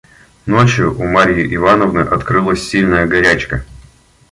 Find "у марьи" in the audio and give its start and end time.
0.99-1.53